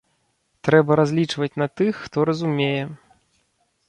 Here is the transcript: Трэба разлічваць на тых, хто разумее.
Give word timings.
Трэба 0.67 0.95
разлічваць 0.99 1.49
на 1.63 1.67
тых, 1.81 1.93
хто 2.05 2.25
разумее. 2.31 2.83